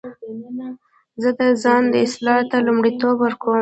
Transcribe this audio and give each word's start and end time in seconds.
زه 1.21 1.29
د 1.39 1.41
ځان 1.61 1.83
اصلاح 2.05 2.41
ته 2.49 2.57
لومړیتوب 2.67 3.15
ورکوم. 3.21 3.59